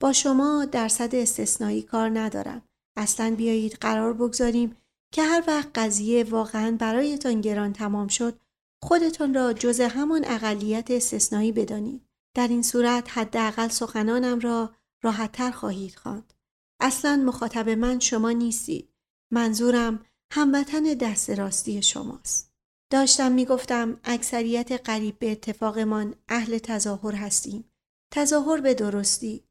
[0.00, 2.62] با شما درصد استثنایی کار ندارم.
[2.96, 4.76] اصلا بیایید قرار بگذاریم
[5.12, 8.40] که هر وقت قضیه واقعا برایتان گران تمام شد
[8.82, 12.08] خودتان را جز همان اقلیت استثنایی بدانید.
[12.34, 16.32] در این صورت حداقل سخنانم را راحتتر خواهید خواند.
[16.80, 18.88] اصلا مخاطب من شما نیستید.
[19.30, 22.51] منظورم هموطن دست راستی شماست.
[22.92, 27.72] داشتم می‌گفتم اکثریت قریب به اتفاقمان اهل تظاهر هستیم.
[28.14, 29.44] تظاهر به درستی،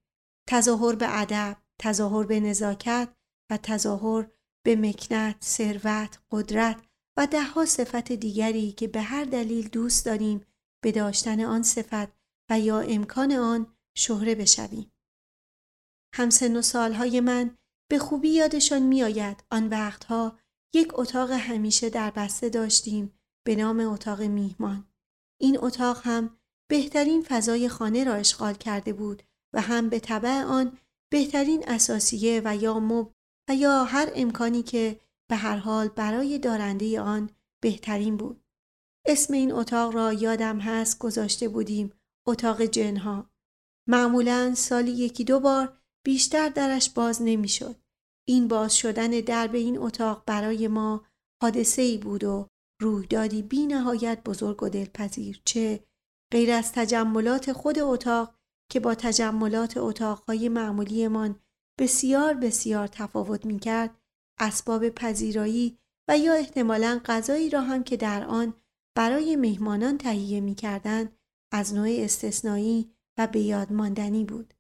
[0.50, 3.10] تظاهر به ادب، تظاهر به نزاکت
[3.52, 4.28] و تظاهر
[4.66, 6.84] به مکنت، ثروت، قدرت
[7.18, 10.46] و دهها صفت دیگری که به هر دلیل دوست داریم
[10.84, 12.12] به داشتن آن صفت
[12.52, 14.92] و یا امکان آن شهره بشویم.
[16.16, 17.58] همسن و سالهای من
[17.90, 20.40] به خوبی یادشان میآید آن وقتها
[20.74, 24.86] یک اتاق همیشه در بسته داشتیم به نام اتاق میهمان.
[25.42, 26.38] این اتاق هم
[26.70, 29.24] بهترین فضای خانه را اشغال کرده بود
[29.54, 30.78] و هم به طبع آن
[31.12, 33.12] بهترین اساسیه و یا مب
[33.50, 35.00] و یا هر امکانی که
[35.30, 37.30] به هر حال برای دارنده آن
[37.62, 38.44] بهترین بود.
[39.06, 41.94] اسم این اتاق را یادم هست گذاشته بودیم
[42.28, 43.30] اتاق جنها.
[43.88, 47.76] معمولا سالی یکی دو بار بیشتر درش باز نمی‌شد.
[48.28, 51.06] این باز شدن درب این اتاق برای ما
[51.44, 52.48] حادثه ای بود و
[52.82, 55.84] رویدادی بی نهایت بزرگ و دلپذیر چه
[56.32, 58.36] غیر از تجملات خود اتاق
[58.72, 61.40] که با تجملات اتاقهای معمولیمان
[61.80, 63.98] بسیار بسیار تفاوت می کرد
[64.40, 65.78] اسباب پذیرایی
[66.10, 68.54] و یا احتمالا غذایی را هم که در آن
[68.98, 71.10] برای مهمانان تهیه می کردن
[71.52, 74.54] از نوع استثنایی و به یاد ماندنی بود.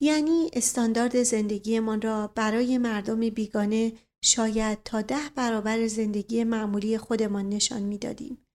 [0.00, 3.92] یعنی استاندارد زندگیمان را برای مردم بیگانه
[4.24, 8.46] شاید تا ده برابر زندگی معمولی خودمان نشان می‌دادیم.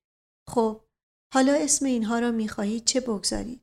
[0.49, 0.81] خب
[1.33, 3.61] حالا اسم اینها را می‌خواهید چه بگذارید؟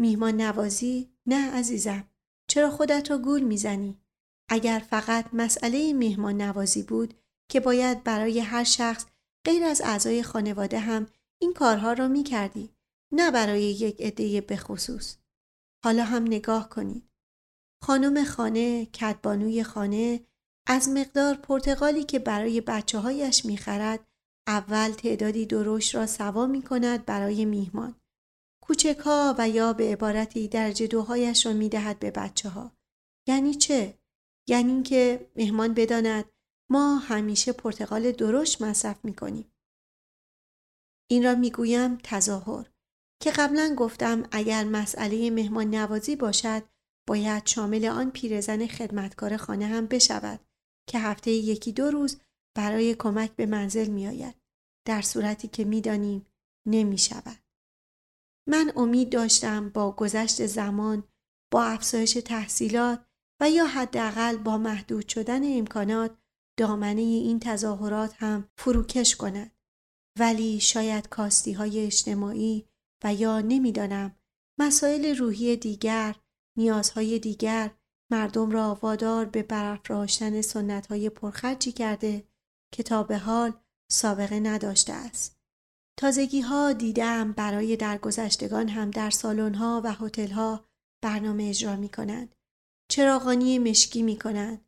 [0.00, 2.08] میهمان نوازی؟ نه عزیزم.
[2.50, 3.98] چرا خودت را گول می‌زنی؟
[4.50, 7.14] اگر فقط مسئله میهمان نوازی بود
[7.50, 9.06] که باید برای هر شخص
[9.46, 11.06] غیر از اعضای خانواده هم
[11.40, 12.70] این کارها را می‌کردی
[13.12, 15.16] نه برای یک عده خصوص.
[15.84, 17.10] حالا هم نگاه کنید.
[17.84, 20.20] خانم خانه، کدبانوی خانه
[20.66, 24.06] از مقدار پرتغالی که برای بچه هایش می‌خرد
[24.46, 28.00] اول تعدادی درشت را سوا می کند برای میهمان.
[28.62, 32.72] کوچک ها و یا به عبارتی درجه دوهایش را می دهد به بچه ها.
[33.28, 33.98] یعنی چه؟
[34.48, 36.24] یعنی اینکه مهمان بداند
[36.70, 39.52] ما همیشه پرتغال درشت مصرف می کنیم.
[41.10, 42.70] این را می گویم تظاهر
[43.22, 46.62] که قبلا گفتم اگر مسئله مهمان نوازی باشد
[47.08, 50.40] باید شامل آن پیرزن خدمتکار خانه هم بشود
[50.86, 52.20] که هفته یکی دو روز
[52.56, 54.34] برای کمک به منزل می آید.
[54.86, 56.26] در صورتی که می دانیم
[56.66, 57.38] نمی شود.
[58.48, 61.04] من امید داشتم با گذشت زمان
[61.52, 63.06] با افزایش تحصیلات
[63.40, 66.18] و یا حداقل با محدود شدن امکانات
[66.58, 69.52] دامنه این تظاهرات هم فروکش کند.
[70.18, 72.68] ولی شاید کاستی های اجتماعی
[73.04, 74.16] و یا نمی‌دانم
[74.58, 76.16] مسائل روحی دیگر
[76.58, 77.70] نیازهای دیگر
[78.12, 82.24] مردم را وادار به برافراشتن سنت های پرخرجی کرده
[82.74, 83.52] که تا به حال
[83.90, 85.36] سابقه نداشته است.
[85.98, 90.64] تازگی ها دیدم برای درگذشتگان هم در سالن ها و هتل ها
[91.02, 92.34] برنامه اجرا می کنند.
[92.90, 94.64] چراغانی مشکی می کنند.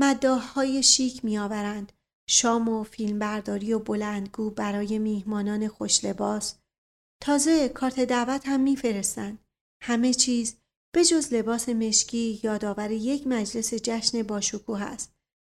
[0.00, 1.92] مداه های شیک می آورند.
[2.28, 6.58] شام و فیلمبرداری و بلندگو برای میهمانان خوش لباس.
[7.22, 9.38] تازه کارت دعوت هم میفرستند.
[9.82, 10.56] همه چیز
[10.94, 15.12] به جز لباس مشکی یادآور یک مجلس جشن باشکوه است.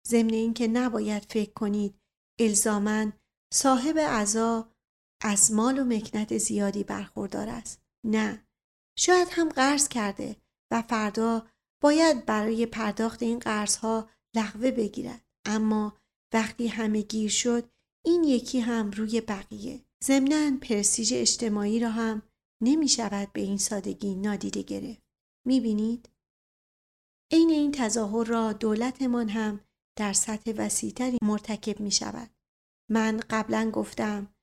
[0.09, 1.95] ضمن اینکه نباید فکر کنید
[2.39, 3.13] الزامن
[3.55, 4.73] صاحب عزا
[5.21, 7.83] از مال و مکنت زیادی برخوردار است.
[8.07, 8.47] نه.
[8.99, 10.37] شاید هم قرض کرده
[10.71, 11.47] و فردا
[11.83, 13.43] باید برای پرداخت این
[13.83, 15.25] ها لغوه بگیرد.
[15.45, 15.99] اما
[16.33, 17.71] وقتی همه گیر شد
[18.05, 19.85] این یکی هم روی بقیه.
[20.05, 22.23] ضمنا پرستیژ اجتماعی را هم
[22.63, 25.04] نمی شود به این سادگی نادیده گرفت.
[25.47, 26.09] می بینید؟
[27.33, 29.61] عین این تظاهر را دولتمان هم
[29.99, 32.31] در سطح وسیعتری مرتکب می شود.
[32.91, 34.35] من قبلا گفتم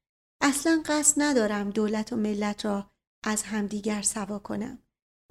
[0.42, 2.92] اصلا قصد ندارم دولت و ملت را
[3.26, 4.80] از همدیگر سوا کنم.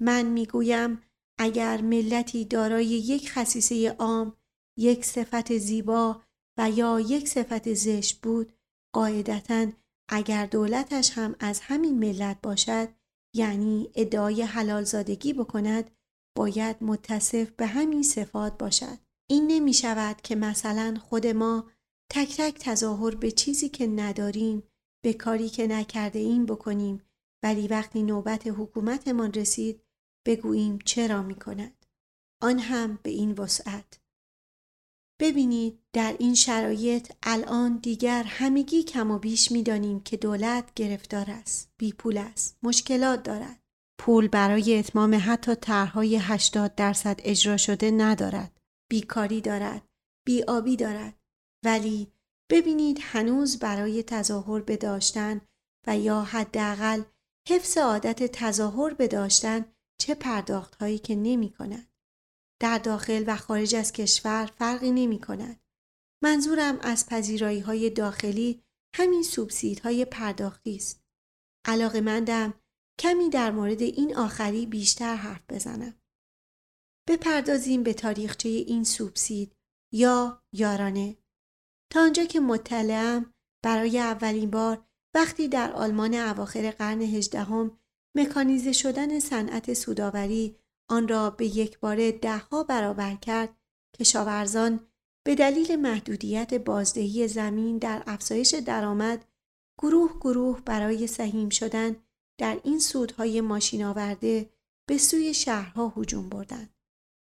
[0.01, 1.01] من می‌گویم
[1.39, 4.37] اگر ملتی دارای یک خصیصه عام،
[4.77, 6.21] یک صفت زیبا
[6.57, 8.53] و یا یک صفت زشت بود،
[8.95, 9.67] قاعدتا
[10.09, 12.89] اگر دولتش هم از همین ملت باشد
[13.35, 15.91] یعنی ادعای حلال زادگی بکند
[16.37, 18.97] باید متصف به همین صفات باشد
[19.29, 21.71] این نمی شود که مثلا خود ما
[22.11, 24.63] تک تک تظاهر به چیزی که نداریم
[25.03, 27.01] به کاری که نکرده این بکنیم
[27.43, 29.83] ولی وقتی نوبت حکومتمان رسید
[30.27, 31.85] بگوییم چرا می کند.
[32.41, 34.00] آن هم به این وسعت.
[35.21, 41.25] ببینید در این شرایط الان دیگر همگی کم و بیش می دانیم که دولت گرفتار
[41.31, 41.71] است.
[41.77, 42.57] بی پول است.
[42.63, 43.59] مشکلات دارد.
[43.99, 48.57] پول برای اتمام حتی طرحهای 80 درصد اجرا شده ندارد.
[48.89, 49.81] بیکاری دارد.
[50.25, 51.13] بیابی دارد.
[51.65, 52.11] ولی
[52.51, 54.99] ببینید هنوز برای تظاهر به
[55.87, 57.03] و یا حداقل
[57.49, 59.27] حفظ عادت تظاهر به
[60.01, 61.90] چه پرداخت هایی که نمی کند.
[62.61, 65.61] در داخل و خارج از کشور فرقی نمی کند.
[66.23, 68.63] منظورم از پذیرایی های داخلی
[68.95, 71.03] همین سوبسید های پرداختی است.
[71.65, 72.53] علاقه مندم
[72.99, 76.01] کمی در مورد این آخری بیشتر حرف بزنم.
[77.09, 79.55] بپردازیم به تاریخچه این سوبسید
[79.93, 81.17] یا یارانه
[81.91, 83.33] تا آنجا که مطلعم
[83.63, 84.85] برای اولین بار
[85.15, 87.79] وقتی در آلمان اواخر قرن هجدهم
[88.17, 93.49] مکانیزه شدن صنعت سوداوری آن را به یک بار دهها برابر کرد
[93.99, 94.79] کشاورزان
[95.23, 99.25] به دلیل محدودیت بازدهی زمین در افزایش درآمد
[99.77, 101.95] گروه گروه برای سهیم شدن
[102.39, 104.49] در این سودهای ماشین آورده
[104.89, 106.73] به سوی شهرها هجوم بردند.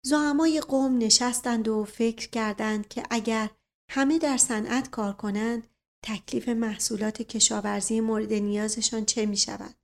[0.04, 3.50] زعمای قوم نشستند و فکر کردند که اگر
[3.90, 5.66] همه در صنعت کار کنند
[6.02, 9.74] تکلیف محصولات کشاورزی مورد نیازشان چه می شود؟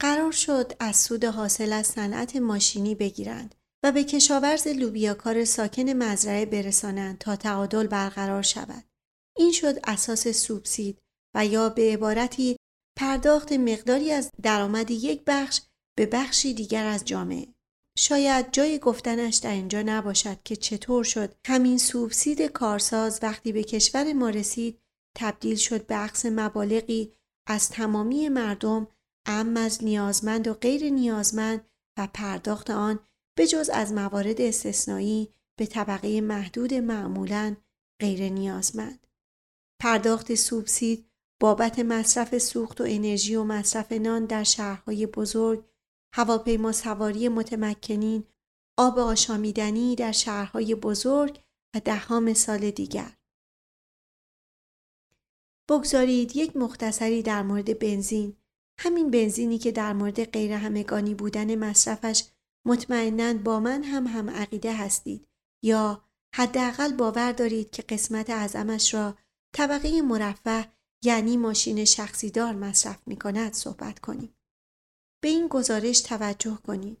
[0.00, 6.46] قرار شد از سود حاصل از صنعت ماشینی بگیرند و به کشاورز لوبیاکار ساکن مزرعه
[6.46, 8.84] برسانند تا تعادل برقرار شود.
[9.36, 10.98] این شد اساس سوبسید
[11.34, 12.56] و یا به عبارتی
[12.98, 15.60] پرداخت مقداری از درآمد یک بخش
[15.98, 17.46] به بخشی دیگر از جامعه.
[17.98, 24.12] شاید جای گفتنش در اینجا نباشد که چطور شد همین سوبسید کارساز وقتی به کشور
[24.12, 24.78] ما رسید
[25.16, 27.12] تبدیل شد به عقص مبالغی
[27.46, 28.88] از تمامی مردم
[29.26, 32.98] ام از نیازمند و غیر نیازمند و پرداخت آن
[33.36, 37.56] به جز از موارد استثنایی به طبقه محدود معمولا
[38.00, 39.06] غیر نیازمند.
[39.80, 41.10] پرداخت سوبسید
[41.40, 45.64] بابت مصرف سوخت و انرژی و مصرف نان در شهرهای بزرگ،
[46.14, 48.24] هواپیما سواری متمکنین،
[48.78, 51.40] آب آشامیدنی در شهرهای بزرگ
[51.74, 53.16] و دهها مثال دیگر.
[55.68, 58.36] بگذارید یک مختصری در مورد بنزین
[58.82, 62.24] همین بنزینی که در مورد غیر همگانی بودن مصرفش
[62.66, 65.28] مطمئنا با من هم هم عقیده هستید
[65.64, 66.04] یا
[66.34, 69.18] حداقل باور دارید که قسمت اعظمش را
[69.54, 70.68] طبقه مرفه
[71.04, 74.34] یعنی ماشین شخصی دار مصرف می کند صحبت کنیم.
[75.22, 76.98] به این گزارش توجه کنید.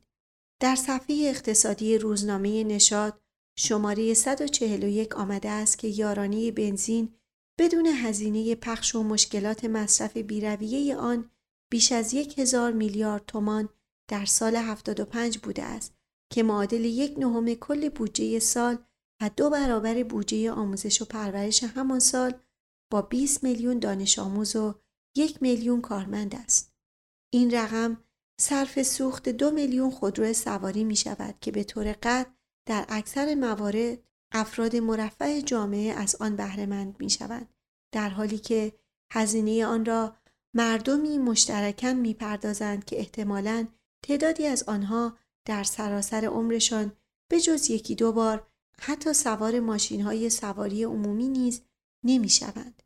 [0.60, 3.20] در صفحه اقتصادی روزنامه نشاد
[3.58, 7.14] شماره 141 آمده است که یارانه بنزین
[7.58, 11.30] بدون هزینه پخش و مشکلات مصرف بیرویه آن
[11.70, 13.68] بیش از یک هزار میلیارد تومان
[14.10, 15.94] در سال 75 بوده است
[16.32, 18.78] که معادل یک نهم کل بودجه سال
[19.22, 22.34] و دو برابر بودجه آموزش و پرورش همان سال
[22.92, 24.74] با 20 میلیون دانش آموز و
[25.16, 26.74] یک میلیون کارمند است.
[27.32, 28.04] این رقم
[28.40, 32.30] صرف سوخت دو میلیون خودرو سواری می شود که به طور قطع
[32.68, 33.98] در اکثر موارد
[34.32, 37.54] افراد مرفع جامعه از آن بهرهمند می شوند
[37.92, 38.72] در حالی که
[39.12, 40.16] هزینه آن را
[40.54, 43.68] مردمی مشترکاً می‌پردازند که احتمالاً
[44.04, 46.92] تعدادی از آنها در سراسر عمرشان
[47.30, 48.46] به جز یکی دو بار
[48.80, 51.62] حتی سوار ماشین های سواری عمومی نیز
[52.04, 52.82] نمی شوند.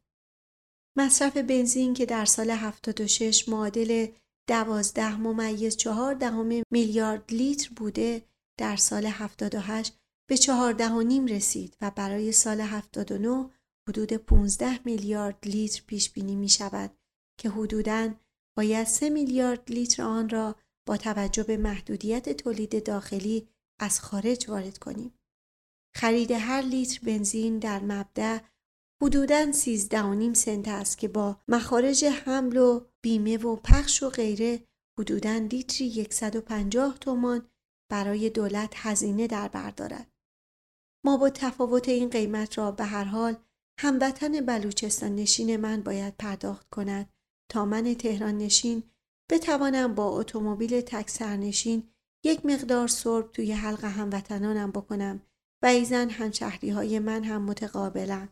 [0.96, 4.06] مصرف بنزین که در سال 76 معادل
[4.48, 8.22] 12 ممیز 4 دهم میلیارد لیتر بوده
[8.58, 9.98] در سال 78
[10.28, 13.50] به 14 نیم رسید و برای سال 79
[13.88, 16.90] حدود 15 میلیارد لیتر پیش بینی می شود
[17.38, 18.14] که حدوداً
[18.56, 20.56] باید 3 میلیارد لیتر آن را
[20.86, 23.48] با توجه به محدودیت تولید داخلی
[23.80, 25.14] از خارج وارد کنیم.
[25.96, 28.38] خرید هر لیتر بنزین در مبدع
[29.02, 34.64] حدوداً 13.5 سنت است که با مخارج حمل و بیمه و پخش و غیره
[34.98, 37.48] حدوداً لیتری 150 تومان
[37.90, 40.12] برای دولت هزینه در بردارد.
[41.06, 43.36] ما با تفاوت این قیمت را به هر حال
[43.80, 47.13] هموطن بلوچستان نشین من باید پرداخت کند
[47.48, 48.82] تا من تهران نشین
[49.30, 51.88] بتوانم با اتومبیل تک سرنشین
[52.24, 55.22] یک مقدار سرب توی حلق هموطنانم بکنم
[55.62, 58.28] و ایزن همشهری های من هم متقابلم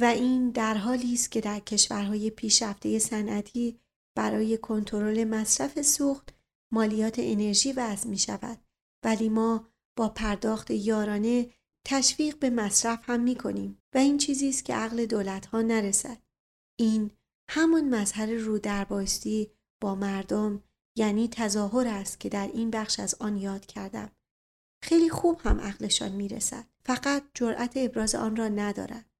[0.00, 3.80] و این در حالی است که در کشورهای پیشرفته صنعتی
[4.16, 6.34] برای کنترل مصرف سوخت
[6.72, 8.58] مالیات انرژی وضع می شود
[9.04, 9.68] ولی ما
[9.98, 11.50] با پرداخت یارانه
[11.86, 16.18] تشویق به مصرف هم می کنیم و این چیزی است که عقل دولت ها نرسد.
[16.78, 17.10] این
[17.50, 20.62] همون مظهر رو در بایستی با مردم
[20.96, 24.10] یعنی تظاهر است که در این بخش از آن یاد کردم.
[24.82, 26.66] خیلی خوب هم عقلشان می‌رسد.
[26.84, 29.10] فقط جرأت ابراز آن را ندارد.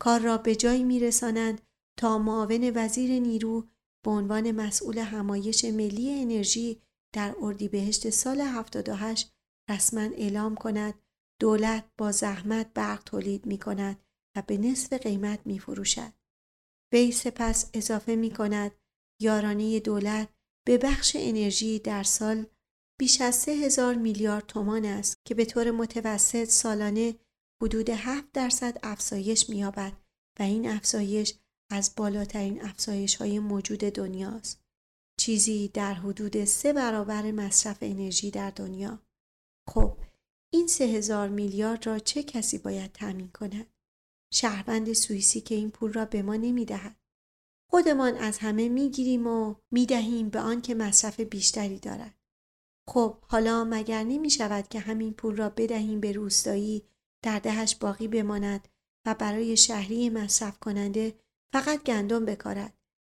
[0.00, 1.60] کار را به جایی میرسانند
[1.98, 3.68] تا معاون وزیر نیرو
[4.04, 6.82] به عنوان مسئول همایش ملی انرژی
[7.14, 9.32] در اردیبهشت سال 78
[9.70, 10.94] رسما اعلام کند
[11.40, 14.04] دولت با زحمت برق تولید می کند
[14.36, 16.12] و به نصف قیمت می فروشد.
[16.92, 18.72] وی سپس اضافه می کند
[19.20, 20.28] یارانه دولت
[20.66, 22.46] به بخش انرژی در سال
[23.00, 27.14] بیش از سه هزار میلیارد تومان است که به طور متوسط سالانه
[27.62, 29.92] حدود 7 درصد افزایش می‌یابد
[30.38, 31.34] و این افزایش
[31.70, 34.62] از بالاترین افزایش های موجود دنیاست.
[35.20, 39.02] چیزی در حدود سه برابر مصرف انرژی در دنیا.
[39.68, 39.98] خب
[40.52, 43.71] این سه هزار میلیارد را چه کسی باید تأمین کند؟
[44.34, 46.96] شهروند سوئیسی که این پول را به ما نمی دهد.
[47.70, 52.14] خودمان از همه می گیریم و می دهیم به آن که مصرف بیشتری دارد.
[52.88, 56.82] خب حالا مگر نمی شود که همین پول را بدهیم به روستایی
[57.22, 58.68] در دهش باقی بماند
[59.06, 61.14] و برای شهری مصرف کننده
[61.52, 62.72] فقط گندم بکارد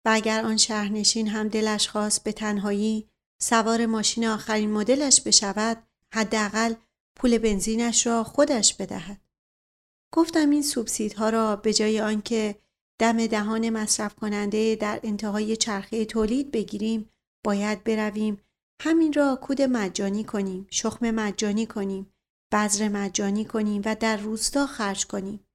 [0.05, 3.09] و اگر آن شهرنشین هم دلش خواست به تنهایی
[3.41, 5.84] سوار ماشین آخرین مدلش بشود
[6.14, 6.74] حداقل
[7.16, 9.22] پول بنزینش را خودش بدهد
[10.16, 12.55] گفتم این سوبسیدها را به جای آنکه
[12.99, 17.09] دم دهان مصرف کننده در انتهای چرخه تولید بگیریم
[17.45, 18.41] باید برویم.
[18.82, 22.14] همین را کود مجانی کنیم شخم مجانی کنیم
[22.53, 25.45] بذر مجانی کنیم و در روستا خرج کنیم.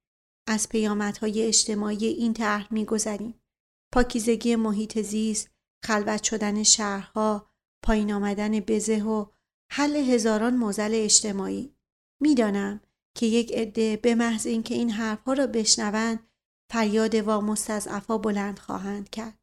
[0.49, 3.41] از پیامدهای اجتماعی این طرح میگذریم.
[3.95, 5.51] پاکیزگی محیط زیست
[5.85, 7.51] خلوت شدن شهرها
[7.85, 9.27] پایین آمدن بزه و
[9.73, 11.75] حل هزاران موزل اجتماعی.
[12.21, 12.81] می‌دانم
[13.15, 16.29] که یک عده به محض اینکه این حرفها را بشنوند
[16.71, 19.39] فریاد وا مستضعفا بلند خواهند کرد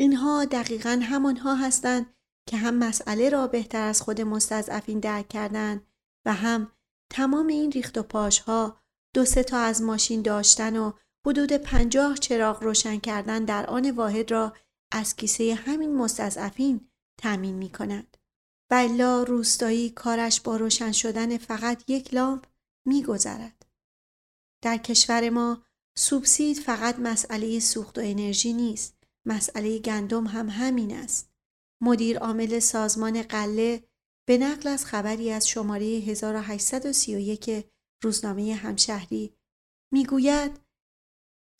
[0.00, 2.14] اینها دقیقا همانها هستند
[2.48, 5.86] که هم مسئله را بهتر از خود مستضعفین درک کردند
[6.26, 6.72] و هم
[7.12, 8.80] تمام این ریخت و پاش ها
[9.14, 10.92] دو سه تا از ماشین داشتن و
[11.26, 14.52] حدود پنجاه چراغ روشن کردن در آن واحد را
[14.92, 16.88] از کیسه همین مستضعفین
[17.18, 18.16] تأمین می کند.
[18.70, 18.88] و
[19.24, 22.44] روستایی کارش با روشن شدن فقط یک لامپ
[22.86, 23.66] می گذرد.
[24.62, 25.64] در کشور ما
[25.98, 28.96] سوبسید فقط مسئله سوخت و انرژی نیست.
[29.26, 31.30] مسئله گندم هم همین است.
[31.82, 33.88] مدیر عامل سازمان قله
[34.28, 37.70] به نقل از خبری از شماره 1831
[38.02, 39.36] روزنامه همشهری
[39.92, 40.60] می‌گوید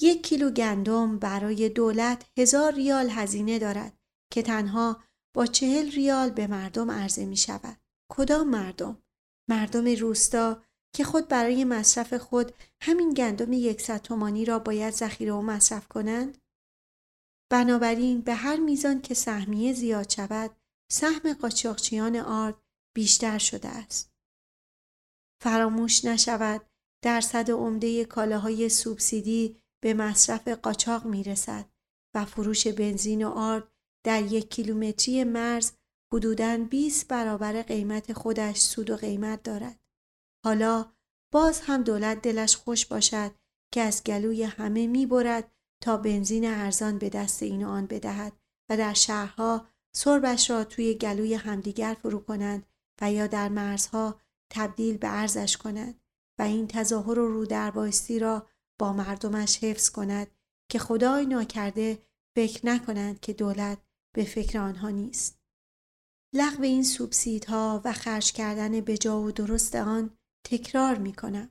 [0.01, 3.99] یک کیلو گندم برای دولت هزار ریال هزینه دارد
[4.33, 5.03] که تنها
[5.35, 7.79] با چهل ریال به مردم عرضه می شود.
[8.13, 9.03] کدام مردم؟
[9.49, 10.63] مردم روستا
[10.97, 16.39] که خود برای مصرف خود همین گندم یکصد تومانی را باید ذخیره و مصرف کنند؟
[17.51, 20.57] بنابراین به هر میزان که سهمیه زیاد شود
[20.93, 22.55] سهم قاچاقچیان آرد
[22.95, 24.13] بیشتر شده است.
[25.43, 26.67] فراموش نشود
[27.05, 31.65] درصد عمده کالاهای سوبسیدی به مصرف قاچاق می رسد
[32.15, 33.69] و فروش بنزین و آرد
[34.05, 35.73] در یک کیلومتری مرز
[36.13, 39.86] حدوداً 20 برابر قیمت خودش سود و قیمت دارد.
[40.47, 40.93] حالا
[41.33, 43.31] باز هم دولت دلش خوش باشد
[43.73, 48.33] که از گلوی همه می برد تا بنزین ارزان به دست این و آن بدهد
[48.71, 52.67] و در شهرها سربش را توی گلوی همدیگر فرو کنند
[53.01, 54.21] و یا در مرزها
[54.53, 56.01] تبدیل به ارزش کند
[56.39, 57.47] و این تظاهر و رو
[58.21, 58.47] را
[58.79, 60.27] با مردمش حفظ کند
[60.71, 62.03] که خدای ناکرده
[62.37, 63.79] فکر نکنند که دولت
[64.15, 65.41] به فکر آنها نیست.
[66.35, 70.17] لغو این سوبسیدها و خرج کردن بجا و درست آن
[70.47, 71.51] تکرار می کنم.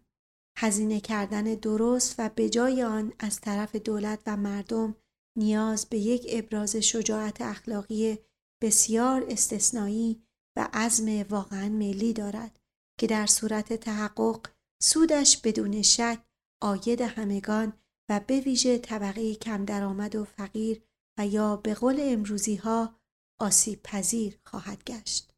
[0.57, 4.95] هزینه کردن درست و بجای آن از طرف دولت و مردم
[5.37, 8.17] نیاز به یک ابراز شجاعت اخلاقی
[8.63, 10.23] بسیار استثنایی
[10.57, 12.59] و عزم واقعا ملی دارد
[12.99, 14.47] که در صورت تحقق
[14.81, 16.19] سودش بدون شک
[16.63, 17.73] آید همگان
[18.09, 20.81] و به ویژه طبقه کم درآمد و فقیر
[21.19, 22.99] و یا به قول امروزی ها
[23.39, 25.33] آسیب پذیر خواهد گشت.